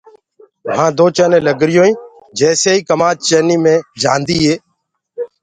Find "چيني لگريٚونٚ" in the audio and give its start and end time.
1.17-1.91